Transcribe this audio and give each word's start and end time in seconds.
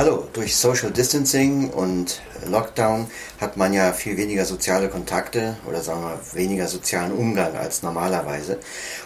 Hallo, 0.00 0.26
durch 0.32 0.56
Social 0.56 0.90
Distancing 0.90 1.68
und 1.68 2.22
Lockdown 2.46 3.06
hat 3.38 3.58
man 3.58 3.74
ja 3.74 3.92
viel 3.92 4.16
weniger 4.16 4.46
soziale 4.46 4.88
Kontakte 4.88 5.58
oder 5.68 5.82
sagen 5.82 6.00
wir 6.00 6.18
weniger 6.32 6.68
sozialen 6.68 7.12
Umgang 7.12 7.54
als 7.54 7.82
normalerweise. 7.82 8.58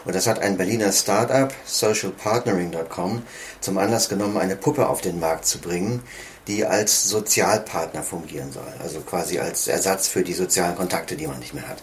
Und 0.04 0.14
das 0.14 0.28
hat 0.28 0.38
ein 0.38 0.56
Berliner 0.56 0.92
Startup, 0.92 1.52
socialpartnering.com, 1.64 3.22
zum 3.60 3.78
Anlass 3.78 4.08
genommen, 4.08 4.36
eine 4.36 4.54
Puppe 4.54 4.88
auf 4.88 5.00
den 5.00 5.18
Markt 5.18 5.46
zu 5.46 5.58
bringen, 5.58 6.00
die 6.46 6.64
als 6.64 7.08
Sozialpartner 7.08 8.04
fungieren 8.04 8.52
soll. 8.52 8.72
Also 8.80 9.00
quasi 9.00 9.40
als 9.40 9.66
Ersatz 9.66 10.06
für 10.06 10.22
die 10.22 10.32
sozialen 10.32 10.76
Kontakte, 10.76 11.16
die 11.16 11.26
man 11.26 11.40
nicht 11.40 11.54
mehr 11.54 11.66
hat. 11.66 11.82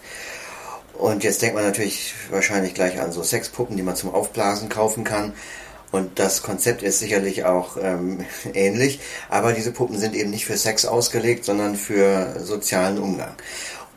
Und 0.94 1.26
jetzt 1.26 1.42
denkt 1.42 1.56
man 1.56 1.66
natürlich 1.66 2.14
wahrscheinlich 2.30 2.76
gleich 2.76 3.02
an 3.02 3.12
so 3.12 3.24
Sexpuppen, 3.24 3.76
die 3.76 3.84
man 3.84 3.98
zum 3.98 4.14
Aufblasen 4.16 4.70
kaufen 4.70 5.04
kann. 5.04 5.34
Und 5.92 6.20
das 6.20 6.42
Konzept 6.42 6.84
ist 6.84 7.00
sicherlich 7.00 7.44
auch 7.44 7.78
ähm, 7.82 8.26
ähnlich, 8.54 9.00
aber 9.30 9.54
diese 9.54 9.72
Puppen 9.72 9.98
sind 9.98 10.16
eben 10.16 10.30
nicht 10.30 10.46
für 10.46 10.58
Sex 10.58 10.86
ausgelegt, 10.86 11.46
sondern 11.46 11.76
für 11.76 12.40
sozialen 12.40 12.98
Umgang. 12.98 13.36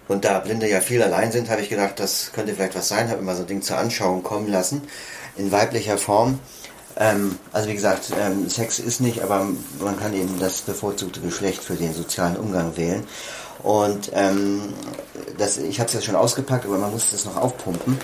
Und 0.07 0.25
da 0.25 0.39
Blinde 0.41 0.69
ja 0.69 0.81
viel 0.81 1.03
allein 1.03 1.33
sind, 1.33 1.49
habe 1.49 1.63
ich 1.63 1.71
gedacht, 1.71 1.99
das 1.99 2.33
könnte 2.33 2.55
vielleicht 2.55 2.75
was 2.75 2.89
sein, 2.89 3.09
habe 3.09 3.21
immer 3.21 3.35
so 3.35 3.43
ein 3.43 3.47
Ding 3.47 3.63
zur 3.63 3.79
Anschauung 3.79 4.23
kommen 4.23 4.49
lassen, 4.49 4.83
in 5.37 5.51
weiblicher 5.51 5.97
Form. 5.97 6.41
Ähm, 6.97 7.39
also 7.53 7.69
wie 7.69 7.75
gesagt, 7.75 8.13
ähm, 8.19 8.49
Sex 8.49 8.79
ist 8.79 9.01
nicht, 9.01 9.23
aber 9.23 9.49
man 9.81 9.99
kann 9.99 10.15
eben 10.15 10.39
das 10.39 10.61
bevorzugte 10.61 11.21
Geschlecht 11.21 11.63
für 11.63 11.75
den 11.75 11.95
sozialen 11.95 12.37
Umgang 12.37 12.77
wählen. 12.77 13.05
Und 13.63 14.11
ähm, 14.13 14.75
das, 15.39 15.57
ich 15.57 15.81
habe 15.81 15.89
es 15.89 15.95
jetzt 15.95 16.05
schon 16.05 16.17
ausgepackt, 16.17 16.67
aber 16.67 16.77
man 16.77 16.93
muss 16.93 17.11
das 17.11 17.25
noch 17.25 17.37
aufpumpen. 17.37 17.99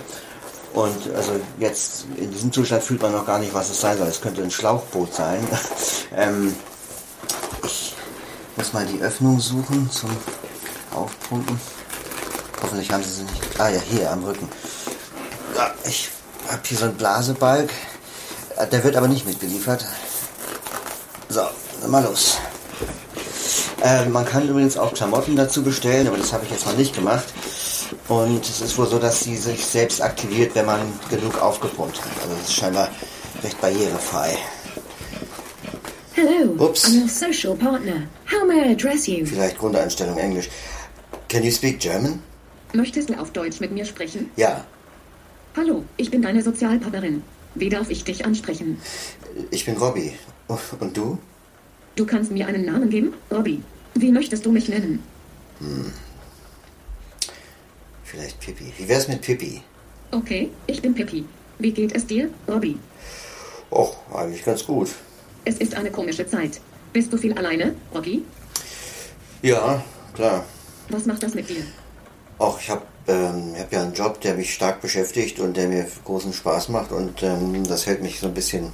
Und 0.72 1.14
also 1.14 1.32
jetzt 1.58 2.06
in 2.16 2.30
diesem 2.30 2.52
Zustand 2.52 2.82
fühlt 2.82 3.02
man 3.02 3.12
noch 3.12 3.26
gar 3.26 3.38
nicht, 3.38 3.52
was 3.52 3.70
es 3.70 3.80
sein 3.80 3.98
soll. 3.98 4.06
Es 4.06 4.20
könnte 4.20 4.42
ein 4.42 4.50
Schlauchboot 4.50 5.12
sein. 5.12 5.46
ähm, 6.16 6.54
ich 7.64 7.94
muss 8.56 8.72
mal 8.72 8.86
die 8.86 9.00
Öffnung 9.00 9.40
suchen 9.40 9.90
zum 9.90 10.10
Aufpumpen. 10.94 11.60
Hoffentlich 12.62 12.90
haben 12.92 13.02
sie 13.02 13.10
sie 13.10 13.22
nicht. 13.22 13.60
Ah 13.60 13.68
ja, 13.68 13.80
hier 13.80 14.10
am 14.10 14.24
Rücken. 14.24 14.48
Ja, 15.56 15.72
ich 15.84 16.10
habe 16.48 16.62
hier 16.64 16.78
so 16.78 16.84
einen 16.84 16.96
Blasebalg. 16.96 17.70
Der 18.70 18.84
wird 18.84 18.96
aber 18.96 19.08
nicht 19.08 19.26
mitgeliefert. 19.26 19.86
So, 21.28 21.42
mal 21.88 22.04
los. 22.04 22.36
Äh, 23.82 24.06
man 24.06 24.26
kann 24.26 24.46
übrigens 24.46 24.76
auch 24.76 24.92
Klamotten 24.92 25.36
dazu 25.36 25.62
bestellen, 25.62 26.06
aber 26.06 26.18
das 26.18 26.32
habe 26.32 26.44
ich 26.44 26.50
jetzt 26.50 26.66
noch 26.66 26.76
nicht 26.76 26.94
gemacht. 26.94 27.24
Und 28.08 28.44
es 28.44 28.60
ist 28.60 28.76
wohl 28.78 28.86
so, 28.86 28.98
dass 28.98 29.20
sie 29.24 29.36
sich 29.36 29.64
selbst 29.64 30.00
aktiviert, 30.02 30.54
wenn 30.54 30.66
man 30.66 30.80
genug 31.10 31.40
aufgepumpt 31.40 32.00
hat. 32.00 32.12
Also 32.22 32.36
es 32.36 32.48
ist 32.48 32.54
scheinbar 32.54 32.88
recht 33.42 33.60
barrierefrei. 33.60 34.36
Hello, 36.14 36.54
Oops. 36.58 36.84
I'm 36.86 37.02
your 37.02 37.08
social 37.08 37.54
partner. 37.54 38.06
How 38.30 38.46
may 38.46 38.68
I 38.68 38.72
address 38.72 39.06
you? 39.06 39.24
Vielleicht 39.24 39.58
Grundeinstellung 39.58 40.18
Englisch. 40.18 40.48
Can 41.28 41.42
you 41.42 41.50
speak 41.50 41.80
German? 41.80 42.22
Möchtest 42.72 43.08
du 43.08 43.14
auf 43.18 43.30
Deutsch 43.30 43.60
mit 43.60 43.72
mir 43.72 43.84
sprechen? 43.84 44.30
Ja, 44.36 44.64
Hallo, 45.56 45.84
ich 45.96 46.10
bin 46.12 46.22
deine 46.22 46.42
Sozialpartnerin. 46.42 47.22
Wie 47.56 47.68
darf 47.68 47.90
ich 47.90 48.04
dich 48.04 48.24
ansprechen? 48.24 48.78
ich 49.50 49.64
bin 49.64 49.76
Robbie. 49.76 50.12
Und 50.78 50.96
du? 50.96 51.18
Du 51.96 52.06
kannst 52.06 52.30
mir 52.30 52.46
einen 52.46 52.64
Namen 52.64 52.88
geben? 52.88 53.14
Robbie. 53.32 53.60
Wie 53.94 54.12
möchtest 54.12 54.46
du 54.46 54.52
mich 54.52 54.68
nennen? 54.68 55.02
Vielleicht 58.10 58.40
Pippi. 58.40 58.72
Wie 58.76 58.88
wär's 58.88 59.06
mit 59.06 59.20
Pippi? 59.20 59.62
Okay, 60.10 60.50
ich 60.66 60.82
bin 60.82 60.94
Pippi. 60.94 61.24
Wie 61.60 61.70
geht 61.70 61.94
es 61.94 62.04
dir, 62.06 62.28
Robbie? 62.48 62.76
Och, 63.70 63.94
eigentlich 64.12 64.44
ganz 64.44 64.66
gut. 64.66 64.88
Es 65.44 65.58
ist 65.58 65.76
eine 65.76 65.92
komische 65.92 66.26
Zeit. 66.26 66.60
Bist 66.92 67.12
du 67.12 67.16
viel 67.16 67.32
alleine, 67.38 67.76
Robbie? 67.94 68.24
Ja, 69.42 69.84
klar. 70.12 70.44
Was 70.88 71.06
macht 71.06 71.22
das 71.22 71.34
mit 71.34 71.48
dir? 71.48 71.62
Och, 72.40 72.58
ich 72.60 72.68
habe 72.68 72.82
ähm, 73.06 73.54
hab 73.56 73.72
ja 73.72 73.82
einen 73.82 73.94
Job, 73.94 74.20
der 74.22 74.34
mich 74.34 74.54
stark 74.54 74.80
beschäftigt 74.80 75.38
und 75.38 75.56
der 75.56 75.68
mir 75.68 75.86
großen 76.04 76.32
Spaß 76.32 76.70
macht 76.70 76.90
und 76.90 77.22
ähm, 77.22 77.62
das 77.68 77.86
hält 77.86 78.02
mich 78.02 78.18
so 78.18 78.26
ein 78.26 78.34
bisschen 78.34 78.72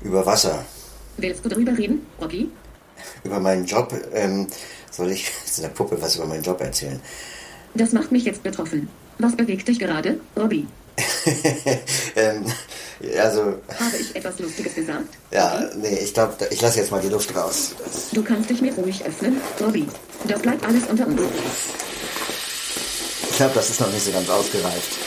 über 0.00 0.24
Wasser. 0.26 0.64
Willst 1.16 1.44
du 1.44 1.48
darüber 1.48 1.76
reden, 1.76 2.06
Robbie? 2.20 2.48
Über 3.24 3.40
meinen 3.40 3.64
Job, 3.64 3.92
ähm, 4.14 4.46
soll 4.92 5.10
ich 5.10 5.28
zu 5.44 5.62
der 5.62 5.70
Puppe 5.70 6.00
was 6.00 6.14
über 6.14 6.26
meinen 6.26 6.44
Job 6.44 6.60
erzählen? 6.60 7.00
Das 7.74 7.92
macht 7.92 8.12
mich 8.12 8.24
jetzt 8.24 8.42
betroffen. 8.42 8.88
Was 9.18 9.36
bewegt 9.36 9.68
dich 9.68 9.78
gerade, 9.78 10.18
Robbie? 10.36 10.66
ähm, 12.16 12.44
also, 13.18 13.40
Habe 13.40 13.96
ich 13.98 14.14
etwas 14.14 14.38
Lustiges 14.38 14.74
gesagt? 14.74 15.08
ja, 15.30 15.70
nee, 15.76 16.00
ich 16.02 16.12
glaube, 16.12 16.34
ich 16.50 16.60
lasse 16.60 16.80
jetzt 16.80 16.90
mal 16.90 17.00
die 17.00 17.08
Luft 17.08 17.34
raus. 17.34 17.74
Du 18.12 18.22
kannst 18.22 18.50
dich 18.50 18.60
mir 18.60 18.72
ruhig 18.74 19.04
öffnen, 19.04 19.40
Robbie. 19.60 19.86
Das 20.26 20.40
bleibt 20.42 20.64
alles 20.66 20.84
unter 20.84 21.06
uns. 21.06 21.20
Ich 23.30 23.36
glaube, 23.36 23.52
das 23.54 23.70
ist 23.70 23.80
noch 23.80 23.90
nicht 23.90 24.04
so 24.04 24.12
ganz 24.12 24.28
ausgereift. 24.28 24.98